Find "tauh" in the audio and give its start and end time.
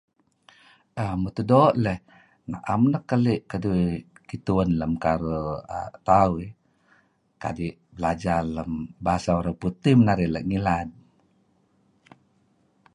6.07-6.37